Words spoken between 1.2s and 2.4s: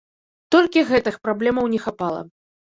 праблемаў не хапала.